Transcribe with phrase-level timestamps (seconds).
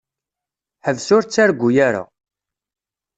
[0.85, 2.03] Ḥbes ur ttargu ara.